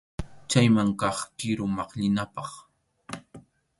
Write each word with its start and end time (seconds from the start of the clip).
Chayman 0.49 0.89
kaq 0.99 1.17
kiru 1.37 1.65
maqllinapaq. 1.77 2.51